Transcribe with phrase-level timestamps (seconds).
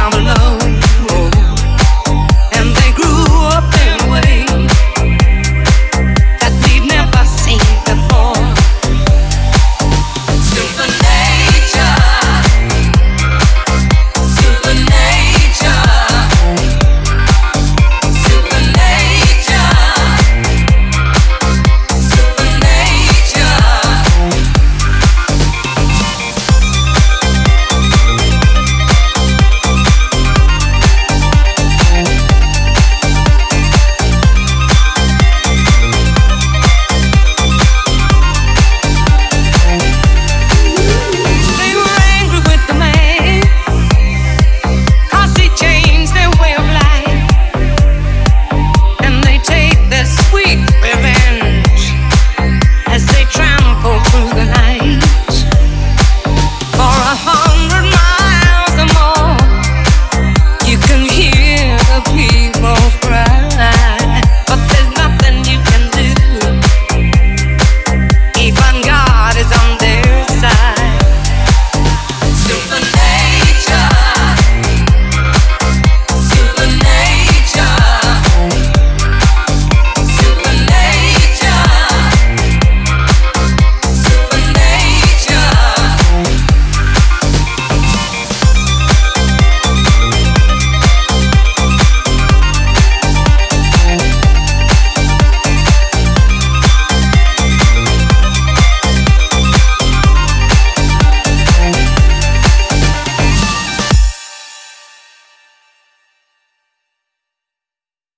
[0.00, 0.69] down below.